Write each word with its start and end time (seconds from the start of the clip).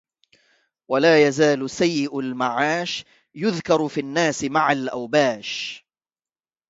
ولا 0.87 1.27
يزال 1.27 1.69
سيءُ 1.69 2.19
المعاش 2.19 3.03
يذكر 3.35 3.87
في 3.87 3.99
الناس 3.99 4.43
مع 4.43 4.71
الأوباش 4.71 5.83